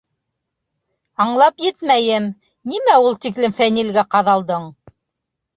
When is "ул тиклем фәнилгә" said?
3.09-4.07